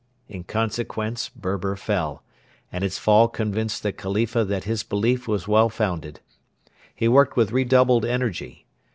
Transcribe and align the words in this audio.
In 0.27 0.45
consequence 0.45 1.29
Berber 1.29 1.75
fell, 1.75 2.23
and 2.71 2.83
its 2.83 2.97
fall 2.97 3.27
convinced 3.27 3.83
the 3.83 3.91
Khalifa 3.93 4.43
that 4.43 4.63
his 4.63 4.81
belief 4.81 5.27
was 5.27 5.47
well 5.47 5.69
founded. 5.69 6.21
He 6.95 7.07
worked 7.07 7.37
with 7.37 7.51
redoubled 7.51 8.03
energy. 8.03 8.65